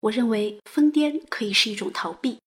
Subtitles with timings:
[0.00, 2.38] 我认为疯癫可以是一种逃避。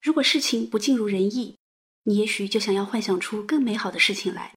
[0.00, 1.56] 如果事情不尽如人意，
[2.04, 4.54] 你也许就想要幻想出更美好的事情来。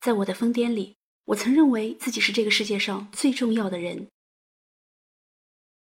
[0.00, 4.08] 在我的疯癫里，我曾认为自己是这个世界上最重要的人。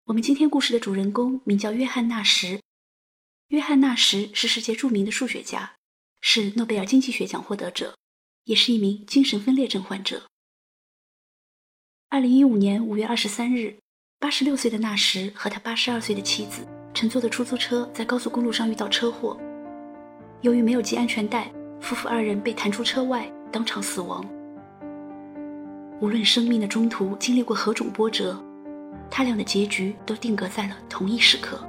[0.05, 2.61] 我们今天故事的主人公名叫约翰·纳什。
[3.47, 5.75] 约翰·纳什是世界著名的数学家，
[6.21, 7.97] 是诺贝尔经济学奖获得者，
[8.43, 10.27] 也是一名精神分裂症患者。
[12.09, 13.79] 二零一五年五月二十三日，
[14.23, 16.61] 八十六岁的纳什和他八十二岁的妻子
[16.93, 19.37] 乘坐的出租车在高速公路上遇到车祸，
[20.39, 24.25] 由于没有系安全带，夫妇二人被弹出车外，当场死亡。
[25.99, 28.41] 无论生命的中途经历过何种波折。
[29.11, 31.59] 他俩的结局都定格在了同一时刻。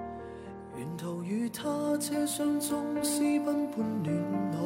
[0.78, 1.64] 沿途与他
[1.98, 4.14] 车厢中私奔般恋
[4.52, 4.58] 爱，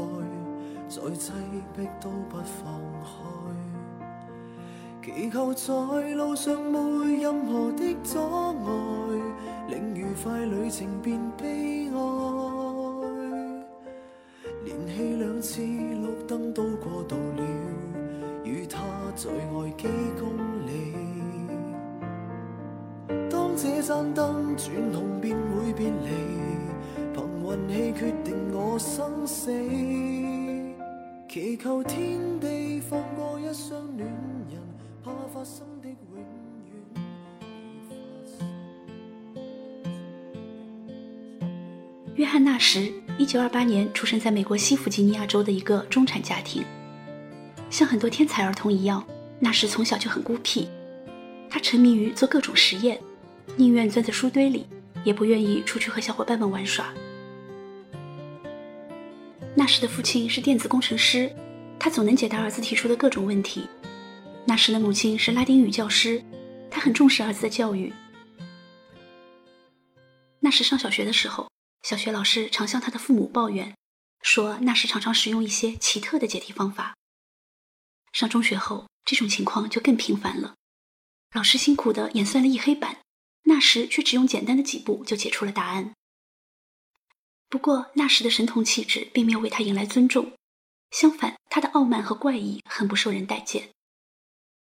[0.91, 1.33] 再挤
[1.75, 2.71] 迫都不放
[3.03, 3.38] 开。
[5.03, 5.75] 祈求在
[6.15, 6.79] 路上没
[7.23, 8.69] 任何的阻碍，
[9.69, 11.97] 令愉快旅程变悲哀。
[14.65, 17.43] 连续两次绿灯都过度了，
[18.45, 18.81] 与他
[19.15, 19.89] 再爱几
[20.21, 20.29] 公
[20.67, 20.95] 里。
[23.31, 26.09] 当这盏灯转红便会别离，
[27.15, 29.51] 凭运气决定我生死，
[31.29, 34.07] 祈求天地放过一双恋
[35.39, 36.25] 人，怕发生的永远
[42.17, 46.65] 约翰纳什，一九二八年出生在美国西弗吉尼亚州的一个中产家庭。
[47.71, 49.05] 像很多天才儿童一样，
[49.39, 50.69] 纳什从小就很孤僻，
[51.49, 52.99] 他沉迷于做各种实验。
[53.57, 54.67] 宁愿钻在书堆里，
[55.05, 56.87] 也不愿意出去和小伙伴们玩耍。
[59.55, 61.31] 纳什的父亲是电子工程师，
[61.79, 63.69] 他总能解答儿子提出的各种问题。
[64.49, 66.25] 纳什的母亲是拉丁语教师，
[66.71, 67.93] 她很重视儿子的教育。
[70.41, 71.51] 纳什上小学的时候，
[71.83, 73.77] 小学老师常向他的父母抱怨，
[74.23, 76.97] 说纳什常常使用一些奇特的解题方法。
[78.15, 80.55] 上中学后，这种情况就更频繁了，
[81.35, 83.01] 老师辛苦的演算了一黑板。
[83.43, 85.93] 那时却只用简单的几步就解出了答案。
[87.51, 90.33] 不过，那时的神童气质并没有为他迎来尊重，
[90.91, 93.69] 相反，他的傲慢和怪异很不受人待见。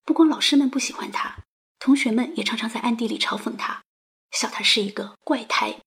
[0.07, 1.45] 不光老师们不喜欢他，
[1.79, 3.85] 同学们也常常在暗地里嘲讽他，
[4.31, 5.83] 笑他是一个怪胎。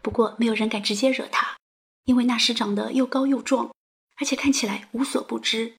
[0.00, 1.58] 不过，没有人敢直接惹他，
[2.04, 3.74] 因为那时长得又高又壮，
[4.18, 5.76] 而且看起来无所不知。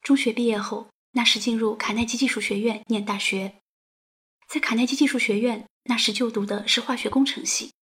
[0.00, 0.88] 中学毕业后。
[1.14, 3.60] 那时进入卡耐基技术学院念大学，
[4.48, 7.74] 在卡耐基技术学院，那时就读的是化学工程系，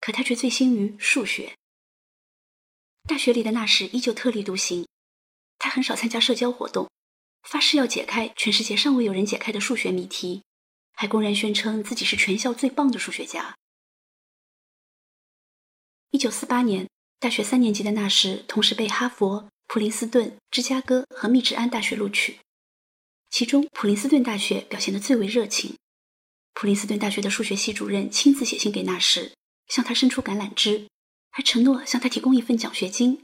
[0.00, 1.54] 可他却醉心于数学。
[3.06, 4.88] 大学里的那时依旧特立独行，
[5.60, 6.88] 他很少参加社交活动，
[7.42, 10.42] 发誓要解开全世界尚未有人解开的数学谜题，
[10.94, 13.54] 还公然宣称自己是全校最棒的数学家。
[16.10, 16.88] 一九四八年，
[17.18, 22.38] 大学三年级的那时，同时被哈佛、普林斯顿、芝加哥和密执安大学录取。
[23.28, 25.76] 其中，普林斯顿大学表现得最为热情。
[26.54, 29.32] 普林斯顿大学的数学系主任亲自写信给纳什，
[29.68, 30.88] 向他伸出橄榄枝，
[31.30, 33.22] 还承诺向他提供一份奖学金。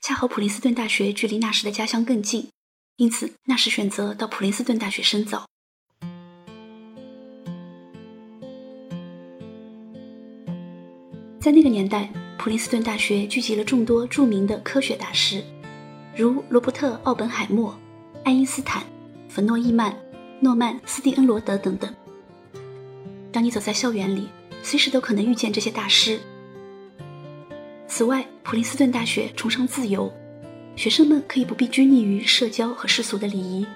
[0.00, 2.48] 恰好普林斯顿大学距离纳什的家乡更近，
[2.96, 5.46] 因此纳什选择到普林斯顿大学深造。
[11.40, 12.08] 在那个年代，
[12.38, 15.42] 普林斯顿大学聚集了众多著名的科学大师，
[16.16, 17.76] 如罗伯特·奥本海默。
[18.24, 18.82] 爱因斯坦、
[19.28, 19.96] 冯诺依曼、
[20.40, 21.94] 诺曼斯蒂恩罗德等等。
[23.30, 24.28] 当你走在校园里，
[24.64, 26.20] 随时都可能遇见这些大师。
[27.96, 30.12] 此外，普林斯顿大学崇尚自由，
[30.76, 33.66] 学生们可以不必拘泥于社交和世俗的礼仪，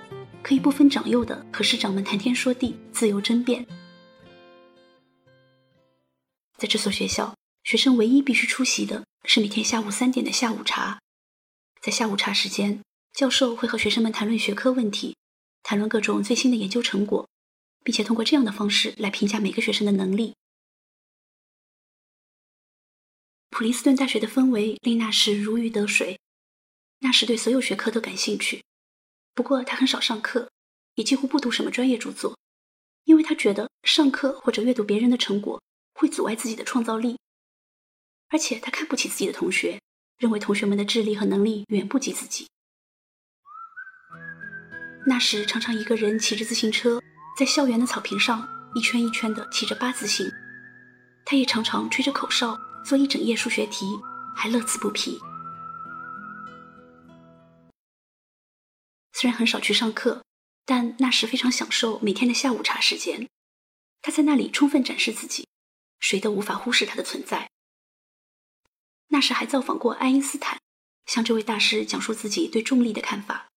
[0.42, 3.66] 可以不分长幼的和师长们谈天说地、自由争辩。
[6.59, 11.00] 在这所学校，学生唯一必须出席的是每天下午三点的下午茶，
[11.80, 12.78] 在下午茶时间。
[13.14, 15.16] 教授会和学生们谈论学科问题，
[15.62, 17.26] 谈论各种最新的研究成果，
[17.83, 20.34] 并且通过这样的方式来评价每个学生的能力。
[23.60, 26.18] 普林斯顿大学的氛围令纳什如鱼得水，
[27.01, 28.65] 纳什对所有学科都感兴趣。
[29.34, 30.48] 不过他很少上课，
[30.95, 32.39] 也几乎不读什么专业著作，
[33.04, 35.62] 因为他觉得上课或者阅读别人的成果
[35.92, 37.18] 会阻碍自己的创造力，
[38.30, 39.78] 而且他看不起自己的同学，
[40.16, 42.47] 认为同学们的智力和能力远不及自己。
[45.04, 46.98] 那时常常一个人骑着自行车，
[47.36, 50.27] 在校园的草坪上一圈一圈的骑着八字形。
[51.27, 53.86] 他也常常吹着口哨做一整夜数学题，
[54.34, 55.18] 还乐此不疲。
[59.12, 60.24] 虽然很少去上课，
[60.65, 63.28] 但纳什非常享受每天的下午茶时间，
[64.00, 65.47] 他在那里充分展示自己，
[65.98, 67.50] 谁都无法忽视他的存在。
[69.09, 70.59] 纳什还造访过爱因斯坦，
[71.06, 73.48] 向这位大师讲述自己对重力的看法。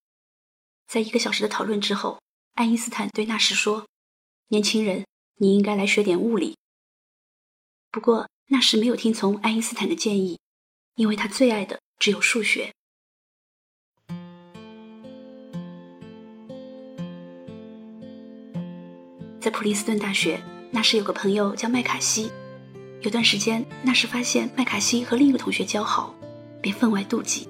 [0.88, 2.20] 在一个小时的讨论之后，
[2.56, 3.88] 爱因斯坦对纳什说
[4.50, 5.06] ：“年轻人，
[5.36, 6.58] 你应该来学点物理。”
[7.90, 10.38] 不过，纳什没有听从爱因斯坦的建议，
[10.94, 12.72] 因为他最爱的只有数学。
[19.40, 20.40] 在普林斯顿大学，
[20.70, 22.32] 纳什有个朋友叫麦卡锡。
[23.02, 26.14] 有段时间，纳什发现麦卡锡和另一个同学交好，
[26.62, 27.50] 便分外妒忌。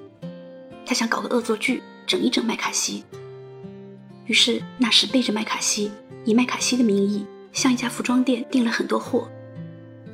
[0.86, 3.04] 他想搞个恶作剧，整一整麦卡锡。
[4.24, 5.92] 于是，纳什背着麦卡锡，
[6.24, 9.28] 以麦卡锡的名义向一家服装店订了很多货。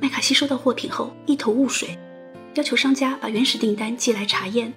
[0.01, 1.95] 麦卡锡收到货品后一头雾水，
[2.55, 4.73] 要求商家把原始订单寄来查验。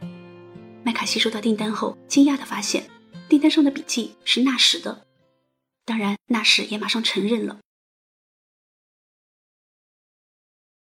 [0.85, 2.91] 麦卡锡收到订单后，惊讶地发现
[3.27, 5.07] 订单上的笔记是纳什的。
[5.87, 7.59] 当然，纳什也马上承认了。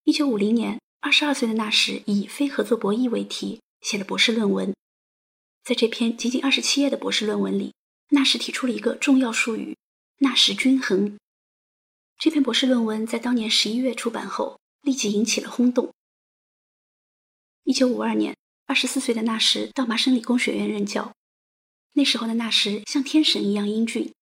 [0.04, 4.74] 一九五零年，二十二岁的纳什以非合作博弈为题写了博士论文。
[5.64, 7.74] 在这篇仅仅二十七页的博士论文里，
[8.10, 9.78] 纳什提出了一个重要术语——
[10.20, 11.18] 纳什均衡。
[12.24, 15.94] 这篇博士论文在当年十一月出版后，立即引起了轰动。
[17.66, 21.14] 一九五二年，二十四岁的纳什到麻省理工学院任教。
[21.92, 24.14] 那时候的纳什像天神一样英俊。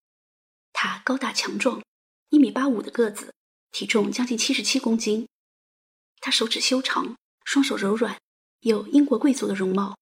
[0.74, 1.84] 他高大强壮，
[2.30, 3.36] 一米八五的个子，
[3.72, 5.28] 体重将近七十七公斤。
[6.22, 7.16] 他手指修长，
[7.46, 8.18] 双手柔软，
[8.62, 9.96] 有英国贵族的容貌。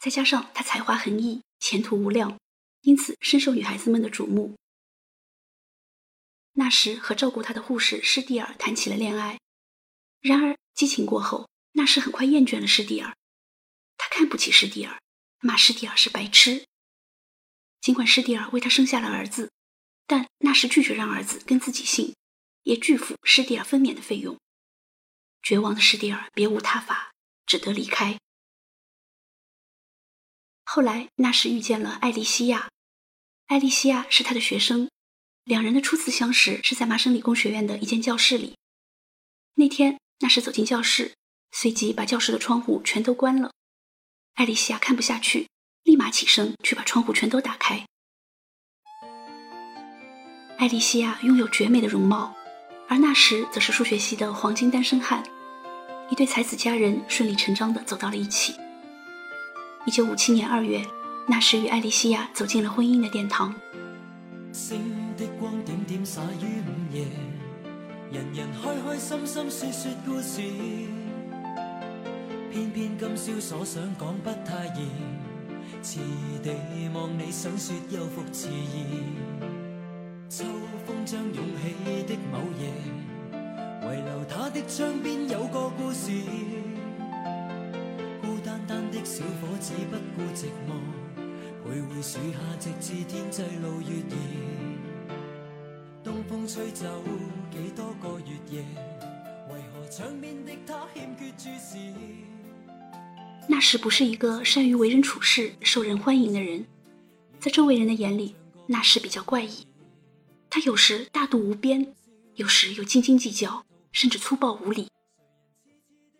[0.00, 2.38] 再加上他才华横溢，前途无量，
[2.80, 4.54] 因此深受女孩子们的瞩目。
[6.52, 9.40] 那时和照顾他的护士施蒂尔谈起了恋爱，
[10.20, 13.16] 然而激情过后，那时很快厌倦了施蒂尔。
[13.96, 15.00] 他看不起施蒂尔，
[15.40, 16.66] 骂施蒂尔是白痴。
[17.80, 19.50] 尽管施蒂尔为他生下了儿子。
[20.04, 22.14] 但那时拒绝让儿子跟自己姓，
[22.64, 24.38] 也拒付施蒂尔分娩的费用。
[25.42, 27.12] 绝望的施蒂尔别无他法，
[27.46, 28.18] 只得离开。
[30.64, 32.68] 后来，纳什遇见了艾莉西亚，
[33.46, 34.90] 艾莉西亚是他的学生，
[35.44, 38.54] 两人的初次相识是在麻省理工学院的一间教室里。
[39.54, 41.14] 那天，纳什走进教室，
[41.50, 43.50] 随即把教室的窗户全都关了。
[44.34, 45.48] 艾丽西亚看不下去，
[45.82, 47.84] 立马起身去把窗户全都打开。
[50.58, 52.36] 艾丽西亚拥有绝美的容貌，
[52.88, 55.24] 而那时则是数学系的黄金单身汉，
[56.08, 58.54] 一对才子佳人顺理成章地走到了一起。
[59.86, 60.86] 一九五七年二月，
[61.26, 63.52] 那时与艾丽西亚走进了婚姻的殿堂。
[65.16, 67.04] 的光点点洒于午夜，
[68.10, 70.40] 人人开开心心说说故事，
[72.50, 74.88] 偏偏今宵所想讲不太易，
[75.82, 76.00] 迟
[76.42, 76.52] 地
[76.94, 79.04] 望你想说又复迟疑。
[80.28, 80.44] 秋
[80.86, 82.70] 风将涌起的某夜，
[83.82, 86.10] 遗留他的窗边有个故事。
[88.22, 90.70] 孤单单的小伙子不顾寂寞，
[91.64, 94.71] 徘徊树下直至天际露月儿。
[96.52, 96.84] 吹走
[97.50, 98.62] 几多个月夜，
[99.48, 101.78] 为何窗边的他欠缺注视？
[103.48, 106.66] 那时不是一个善于为人处事、受人欢迎的人，
[107.40, 109.66] 在周围人的眼里，那时比较怪异。
[110.50, 111.94] 他有时大度无边，
[112.34, 114.90] 有时又斤斤计较，甚至粗暴无礼。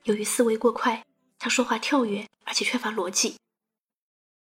[0.04, 1.04] 由于思维过快，
[1.38, 3.34] 他说话跳跃，而且缺乏逻辑。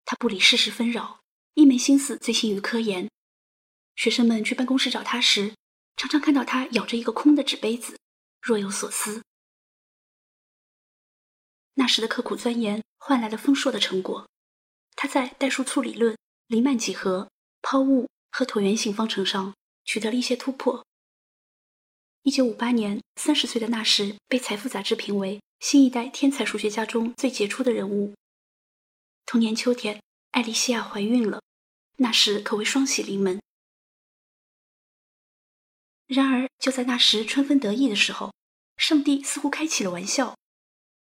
[0.03, 1.19] 他不理世事纷扰，
[1.53, 3.07] 一门心思醉心于科研。
[3.95, 5.53] 学生们去办公室找他时，
[5.95, 7.97] 常常看到他咬着一个空的纸杯子，
[8.41, 9.23] 若有所思。
[11.75, 14.27] 那时的刻苦钻研换来了丰硕的成果。
[14.95, 17.29] 他在代数簇理论、黎曼几何、
[17.61, 19.53] 抛物和椭圆形方程上。
[19.87, 20.83] 取得了一些突破。
[22.23, 28.15] 一九五八年，三十岁的纳什被《财富》杂志评为新一代天才数学家中最杰出的人物。
[29.27, 31.39] 同年秋天，艾莉西亚怀孕了，
[31.97, 33.39] 那时可谓双喜临门。
[36.07, 38.33] 然而，就在那时春风得意的时候，
[38.77, 40.35] 上帝似乎开起了玩笑，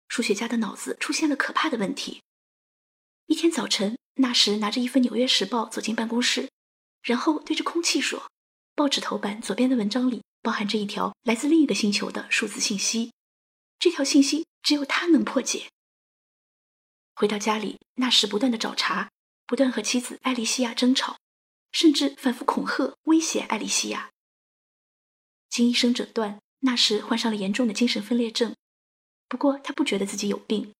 [0.07, 2.21] 数学家的脑子出现了可怕的问题。
[3.25, 6.49] 一天早晨，那时拿着一份《纽约时报》走进办公室，
[7.01, 8.29] 然后对着空气说。
[8.73, 13.13] 报纸头版左边的文章里包含着一条来自另一个星球的数字信息，
[13.79, 15.69] 这条信息只有他能破解。
[17.15, 19.09] 回到家里，纳什不断的找茬，
[19.47, 21.17] 不断和妻子艾丽西亚争吵，
[21.71, 24.11] 甚至反复恐吓威胁艾莉西亚。
[25.55, 28.53] 经医生诊断，纳什患上了严重的精神分裂症，
[29.29, 30.73] 不过他不觉得自己有病。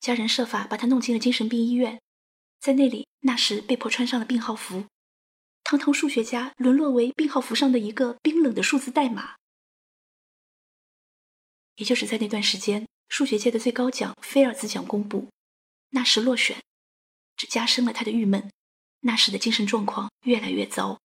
[0.00, 2.02] 家人设法把他弄进了精神病医院，
[2.58, 4.86] 在那里，纳什被迫穿上了病号服。
[5.62, 9.36] 堂堂数学家沦落为病号服上的一个冰冷的数字代码。
[11.76, 15.28] 也就是在那段时间，数学界的最高奖菲尔兹奖公布，
[15.90, 16.60] 纳什落选，
[17.36, 18.50] 这加深了他的郁闷。
[19.02, 20.98] 纳什的精神状况越来越糟。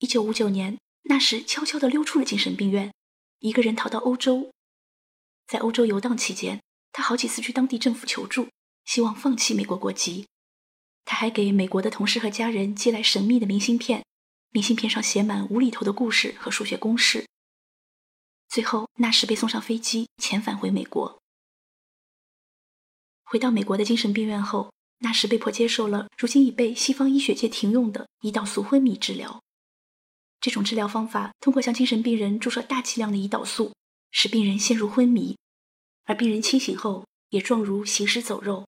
[0.00, 2.94] 一九五九年，纳什悄悄地溜出了精神病院，
[3.40, 4.52] 一个人逃到欧洲。
[5.48, 6.62] 在欧洲游荡期间，
[6.92, 8.48] 他好几次去当地政府求助，
[8.84, 10.28] 希望放弃美国国籍。
[11.04, 14.04] 他还给美国的同事和家人寄来神秘的明信片，
[14.50, 17.26] 明信片上写满无厘头的故事和数学公式。
[18.48, 21.20] 最后，纳什被送上飞机，遣返回美国。
[23.24, 29.42] 回到美国的精神病院后，纳什被迫接受了如今已被西方医学界停用的胰岛素昏迷治疗。
[30.40, 33.74] 这种治疗方法通过向精神病人注射大剂量的胰岛素，
[34.10, 35.36] 使病人陷入昏迷，
[36.04, 38.66] 而病人清醒后也状如行尸走肉。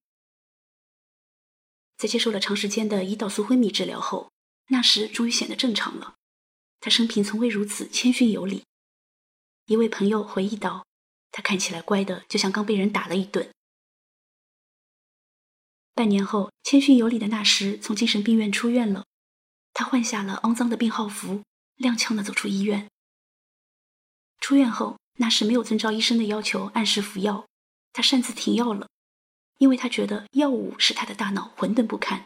[1.97, 4.31] 在接受了长时间的胰岛素昏迷治疗后，
[4.69, 6.15] 纳什终于显得正常了。
[6.81, 8.65] 他生平从未如此谦逊有礼。
[9.67, 10.87] 一位朋友回忆道
[11.31, 13.51] ：“他看起来乖的，就像刚被人打了一顿。”
[15.95, 19.05] 半年后，谦逊有礼的纳什从精神病院出院了。
[19.75, 21.43] 他换下了肮脏的病号服，
[21.81, 22.89] 踉跄地走出医院。
[24.39, 27.47] 出院后，纳什没有遵照医生的要求按时服药，
[27.93, 28.89] 他擅自停药了。
[29.59, 32.25] 因为他觉得药物使他的大脑混沌不堪。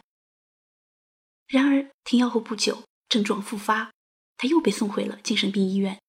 [1.49, 3.93] 然而停药后不久，症状复发，
[4.37, 6.01] 他又被送回了精神病医院。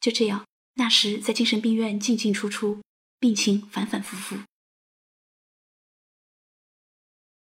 [0.00, 0.44] 就这样，
[0.74, 2.82] 纳什在精神病院进进出出，
[3.20, 4.42] 病情反反复复。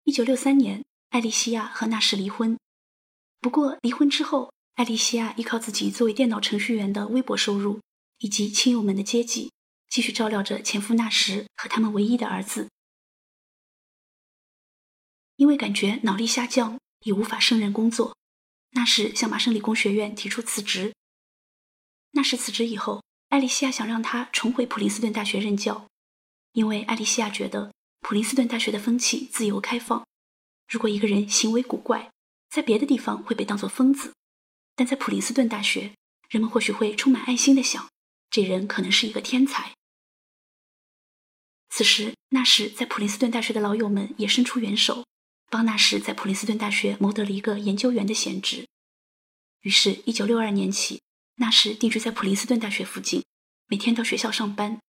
[0.03, 2.55] 一九六三年，艾丽西亚和纳什离婚。
[3.41, 7.79] 不过离婚之后，艾莉西亚依靠自己作为电脑程序员的微薄收入，
[8.19, 9.51] 以及亲友们的接济。
[9.89, 12.69] 继续照料着前夫纳什和他们唯一的儿子。
[15.35, 18.15] 因为感觉脑力下降，已无法胜任工作，
[18.73, 20.93] 纳什向麻省理工学院提出辞职。
[22.11, 25.87] 纳什辞职以后，艾莉西亚想让他重回普林斯顿大学任教，
[26.51, 30.05] 因为艾莉西亚觉得普林斯顿大学的风气自由开放。
[30.67, 32.11] 如果一个人行为古怪，
[32.49, 34.13] 在别的地方会被当作疯子，
[34.75, 35.93] 但在普林斯顿大学，
[36.29, 37.89] 人们或许会充满爱心的想，
[38.29, 39.73] 这人可能是一个天才。
[41.69, 45.05] 此时，纳什在普林斯顿大学的老友们也伸出援手，
[45.51, 48.67] 帮纳什在普林斯顿大学谋得了一个研究员的闲职。
[49.61, 51.01] 于是，一九六二年起，
[51.35, 53.23] 纳什定居在普林斯顿大学附近，
[53.67, 54.79] 每天到学校上班。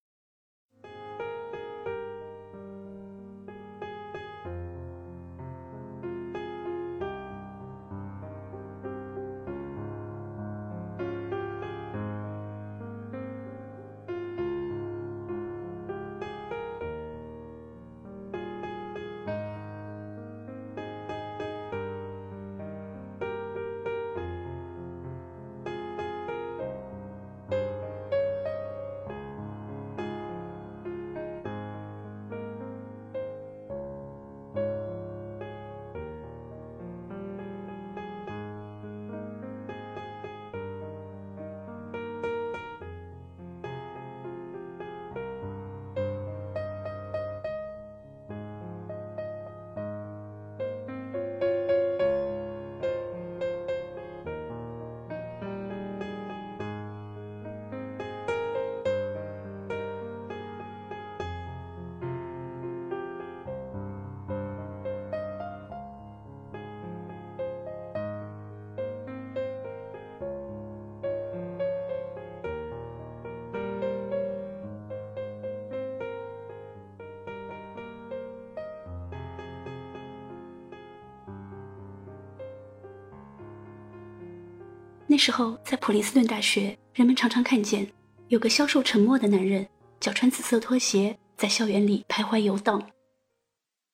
[85.10, 87.90] 那时候，在普林斯顿大学，人们常常看见
[88.28, 92.92] 有个消瘦沉默的男人，脚穿紫色拖鞋，在校园里徘徊游荡。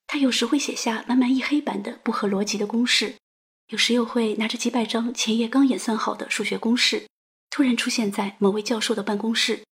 [0.06, 3.14] 他有时会写下满满一黑板的不合逻辑的公式，
[3.68, 7.06] 有时又会拿着几百张前夜刚演算好的数学公式，
[7.48, 9.62] 突然出现在某位教授的办公室。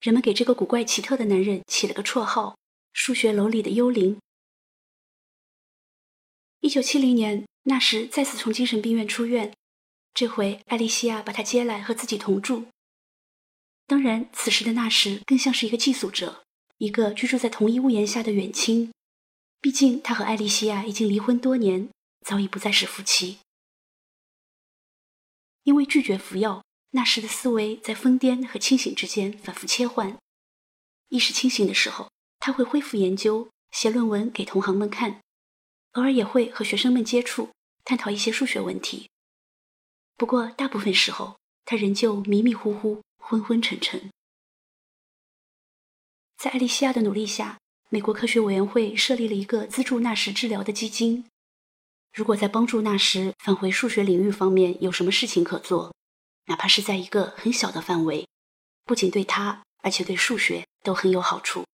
[0.00, 2.56] 人们给这个古怪奇特的男人起了个绰号——
[2.92, 4.18] 数学楼里的幽灵。
[6.58, 9.52] 一九七零年，那时再次从精神病院出院。
[10.14, 12.66] 这回，艾丽西亚把他接来和自己同住。
[13.86, 16.44] 当然，此时的纳什更像是一个寄宿者，
[16.78, 18.92] 一个居住在同一屋檐下的远亲。
[19.60, 21.88] 毕竟，他和艾丽西亚已经离婚多年，
[22.26, 23.38] 早已不再是夫妻。
[25.62, 30.18] 因为拒绝服药，纳什的思维在疯癫和清醒之间反复切换。
[31.08, 35.20] 意识清醒的时候，他会恢复研究，写论文给同行们看，
[35.92, 37.50] 偶尔也会和学生们接触，
[37.84, 39.08] 探讨一些数学问题。
[40.16, 44.10] 不过大部分时候，他仍旧迷迷糊糊、昏昏沉沉。
[46.36, 51.24] 在艾丽西亚的努力下，美国科学委员会设立了一个资助纳什治疗的基金。
[52.12, 55.94] 如果在帮助纳什返回数学领域方面有什么事情可做，
[56.46, 58.28] 哪怕是在一个很小的范围，
[58.84, 61.64] 不仅对他，而且对数学都很有好处。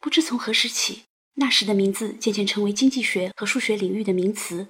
[0.00, 4.68] 不知从何时起，纳什的名字渐渐成为经济学和数学领域的名词，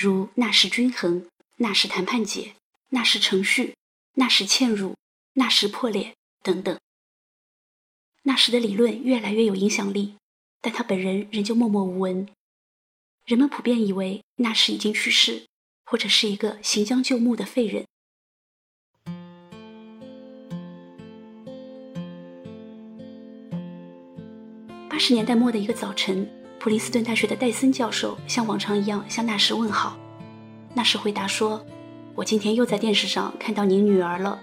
[0.00, 1.26] 如纳什均衡、
[1.56, 2.54] 纳什谈判解、
[2.90, 3.74] 纳什程序、
[4.14, 4.94] 纳什嵌入。
[5.34, 6.76] 纳什破裂等等。
[8.24, 10.16] 纳什的理论越来越有影响力，
[10.60, 12.28] 但他本人仍旧默默无闻。
[13.24, 15.46] 人们普遍以为纳什已经去世，
[15.84, 17.86] 或者是一个行将就木的废人。
[24.90, 26.28] 八十年代末的一个早晨，
[26.60, 29.96] 普林斯顿大学的戴森教授像往常一样向纳什问好。
[30.74, 31.64] 纳什回答说
[32.14, 34.40] ：“我今天又在电视上看到您女儿了。”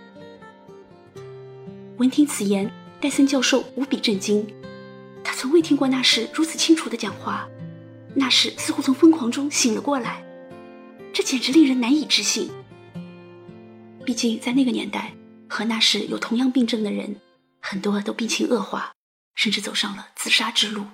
[1.98, 4.48] 闻听此言，戴森教授无比震惊。
[5.24, 7.48] 他从未听过纳什如此清楚的讲话。
[8.14, 10.24] 纳什似乎从疯狂中醒了过来，
[11.12, 12.50] 这简直令人难以置信。
[14.06, 15.14] 毕竟在那个年代，
[15.50, 17.18] 和纳什有同样病症的人，
[17.60, 18.94] 很多都病情恶化，
[19.36, 20.86] 甚至走上了自杀之路。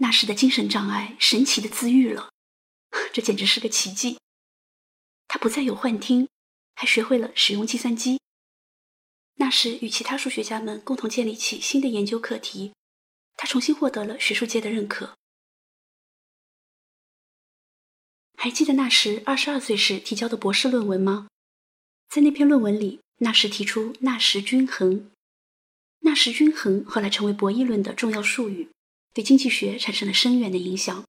[0.00, 2.30] 纳什的精神障碍神奇的自愈了，
[3.14, 4.18] 这简直是个奇迹。
[5.26, 6.28] 他不再有幻听。
[6.80, 8.22] 还学会了使用计算机。
[9.34, 12.72] 那时，与其他数学家们共同建立起新的研究课题，
[13.36, 15.14] 他重新获得了学术界的认可。
[18.38, 21.28] 还记得那时二十二岁时提交的博士论文吗？
[22.08, 25.10] 在那篇论文里，纳什提出纳什均衡。
[25.98, 28.70] 纳什均衡后来成为博弈论的重要术语，
[29.12, 31.04] 对经济学产生了深远的影响。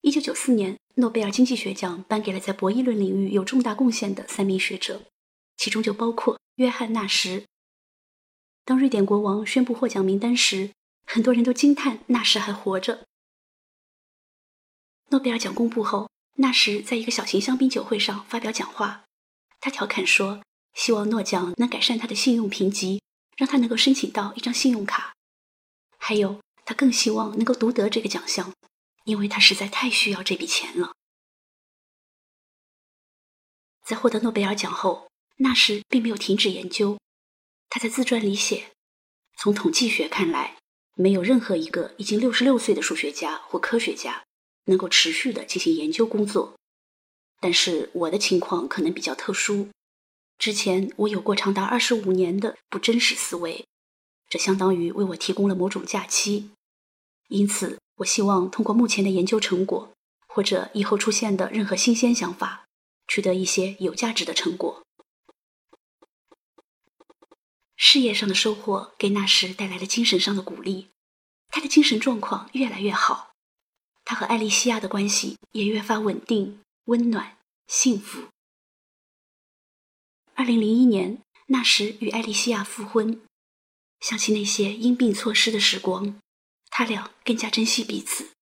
[0.00, 0.76] 一九九四年。
[0.96, 5.02] 诺贝尔经济学奖颁给了在博弈论领域有重大贡献的三名学者，
[5.56, 7.46] 其中就包括约翰·纳什。
[8.64, 10.70] 当瑞典国王宣布获奖名单时，
[11.04, 13.04] 很多人都惊叹纳什还活着。
[15.08, 19.02] 诺贝尔奖公布后，纳什在一个小型香槟酒会上发表讲话，
[19.58, 23.02] 他调侃说：“希望诺奖能改善他的信用评级，
[23.36, 25.12] 让他能够申请到一张信用卡。
[25.98, 28.52] 还有，他更希望能够独得这个奖项。”
[29.04, 30.94] 因为他实在太需要这笔钱了。
[33.84, 36.98] 在获得诺贝尔奖后，纳什并没有停止研究。
[37.68, 38.72] 他在自传里写
[39.36, 40.56] ：“从统计学看来，
[40.94, 44.24] 没有任何一个已经六十六岁的数学家或科学家
[44.64, 46.58] 能够持续的进行研究工作。
[47.40, 49.68] 但是我的情况可能比较特殊。
[50.38, 53.66] 之前我有过长达二十五年的不真实思维，
[54.34, 56.50] 这相当于为我提供了某种假期。
[57.28, 59.92] 因此。”我希望通过目前的研究成果，
[60.26, 62.66] 或者以后出现的任何新鲜想法，
[63.06, 64.82] 取得一些有价值的成果。
[67.76, 70.88] 事业上的收获给纳什带来了精神上的鼓励，
[71.50, 73.30] 他的精神状况越来越好，
[74.04, 78.24] 他和艾丽西亚的关系也越发稳定、温暖、幸福。
[80.34, 83.22] 二零零一年，纳什与艾丽西亚复婚，
[84.04, 86.20] 想起那些因病错失的时光。
[86.68, 88.32] 他俩更加珍惜彼此。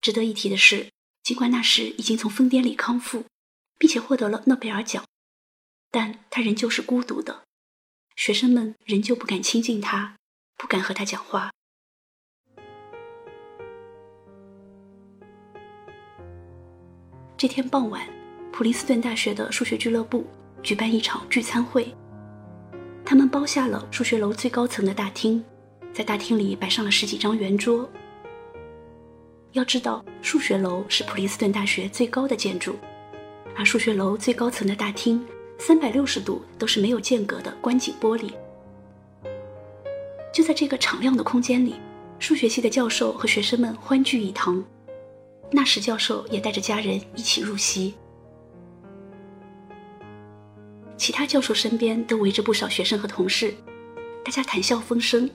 [0.00, 0.92] 值得一提的是，
[1.24, 3.24] 尽管那时已经从疯癫里康复，
[3.76, 5.04] 并且获得了诺贝尔奖，
[5.90, 7.42] 但他仍旧是孤独的。
[8.14, 10.16] 学生们仍旧不敢亲近他，
[10.56, 11.50] 不敢和他讲话。
[17.36, 18.08] 这天傍晚，
[18.52, 20.24] 普林斯顿大学的数学俱乐部
[20.62, 21.92] 举办一场聚餐会。
[23.10, 25.42] 他们包下了数学楼最高层的大厅，
[25.92, 27.90] 在大厅里摆上了十几张圆桌。
[29.50, 32.76] 要知道，数学楼是普林斯顿大学最高的建筑，
[33.56, 35.26] 而数学楼最高层的大厅
[35.58, 38.30] 三百六十度都是没有间隔的观景玻璃。
[40.32, 41.74] 就在这个敞亮的空间里，
[42.20, 44.64] 数学系的教授和学生们欢聚一堂。
[45.50, 47.92] 纳什教授也带着家人一起入席。
[51.10, 53.52] 其他教授身边都围着不少学生和同事，
[54.24, 55.28] 大家谈笑风生。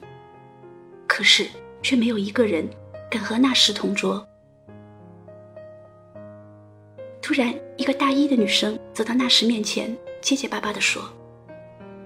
[1.05, 1.45] 可是
[1.81, 2.65] 却没有一个人
[3.11, 4.25] 敢和纳什同桌。
[7.21, 11.03] 突然，一个大一的女生走到纳什面前，结结巴巴地说：“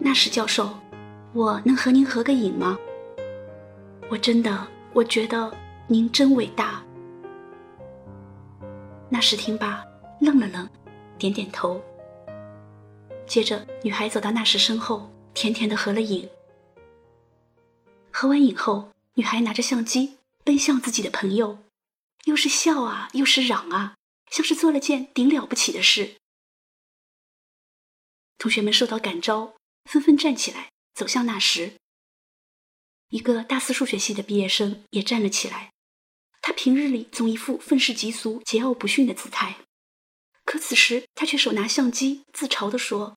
[0.02, 0.72] 纳什教授，
[1.32, 2.76] 我能和您合个影吗？
[4.10, 5.54] 我真的，我觉得
[5.86, 6.84] 您真伟大。”
[9.10, 9.86] 纳什听罢，
[10.20, 10.68] 愣了愣，
[11.20, 11.80] 点点头。
[13.30, 16.28] 接着，女孩走到那时身后，甜甜的合了影。
[18.12, 21.60] 合完影后，女孩拿着相机奔向自己的朋友，
[22.26, 23.96] 又是笑啊，又是嚷啊，
[24.32, 26.16] 像是做了件顶了不起的事。
[28.40, 29.54] 同学们受到感召，
[29.86, 31.74] 纷纷站起来走向那时。
[33.10, 35.72] 一个大四数学系的毕业生也站了起来，
[36.42, 39.58] 他平日里总一副愤世嫉俗、桀骜不驯的姿态。
[40.46, 43.16] 可此时，他却手拿相机，自嘲地说：“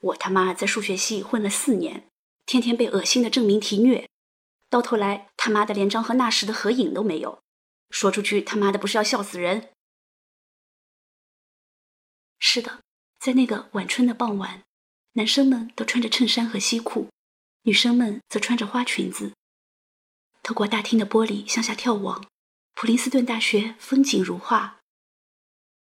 [0.00, 2.08] 我他妈在数学系混了四年，
[2.46, 4.08] 天天被恶心的证明题虐，
[4.70, 7.40] 到头来他妈的连张和那时的合影都没有。
[7.90, 9.70] 说出去他妈的不是要笑死人？”
[12.38, 12.80] 是的，
[13.18, 14.62] 在那个晚春的傍晚，
[15.14, 17.08] 男生们都穿着衬衫和西裤，
[17.62, 19.32] 女生们则穿着花裙子，
[20.42, 22.24] 透过大厅的玻璃向下眺望，
[22.74, 24.78] 普林斯顿大学风景如画。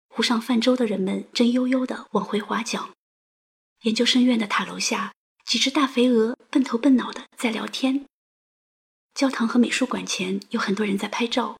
[0.08, 2.90] 湖上泛舟的人们正悠悠地往回划桨，
[3.82, 5.12] 研究生院的塔楼下，
[5.44, 8.06] 几只大肥鹅笨头笨脑的在聊天。
[9.14, 11.56] 教堂和美术馆前有很多人在拍照。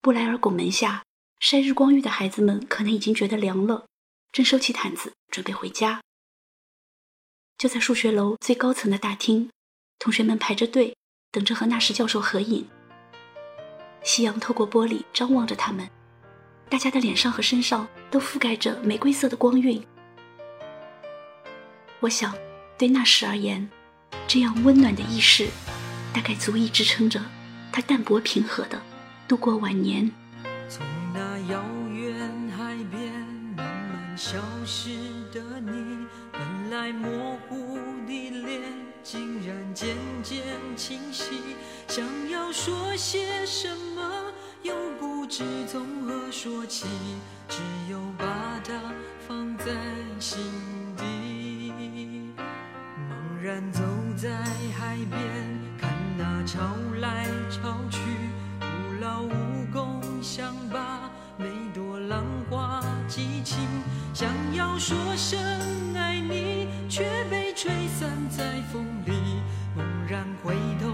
[0.00, 1.04] 布莱尔拱门下
[1.38, 3.86] 晒日光浴的孩子们可能已经觉得凉了，
[4.32, 6.00] 正收起毯子准备回家。
[7.58, 9.50] 就在数学楼最高层的大厅，
[9.98, 10.96] 同学们排着队
[11.30, 12.66] 等着和纳什教授合影。
[14.02, 15.88] 夕阳透过玻璃张望着他们。
[16.70, 19.84] 大家的脸上和身上都覆盖着玫瑰色的光晕。
[22.00, 22.34] 我想，
[22.78, 23.68] 对那时而言，
[24.26, 25.48] 这样温暖的意识，
[26.14, 27.20] 大概足以支撑着
[27.70, 28.80] 他淡泊平和的
[29.28, 30.10] 度过晚年。
[30.66, 30.82] 从
[31.12, 31.20] 那
[31.52, 32.18] 遥远
[32.56, 33.12] 海边
[33.54, 34.88] 慢慢消失
[35.30, 38.62] 的你，本来模糊的脸，
[39.02, 40.42] 竟然渐渐
[40.76, 41.24] 清晰。
[41.86, 44.32] 想要说些什么？
[44.62, 46.86] 又不知从何说起，
[47.46, 47.58] 只
[47.90, 48.24] 有把
[48.64, 48.72] 它
[49.26, 49.66] 放在
[50.18, 50.40] 心
[50.96, 51.39] 底。
[53.72, 53.82] 走
[54.16, 54.28] 在
[54.78, 55.20] 海边，
[55.78, 56.58] 看那潮
[57.00, 58.00] 来潮去，
[58.60, 58.66] 徒
[59.00, 59.32] 劳无
[59.72, 63.58] 功，想把每朵浪花记清。
[64.12, 65.38] 想要说声
[65.94, 69.12] 爱你，却被吹散在风里。
[69.76, 70.89] 猛然回头。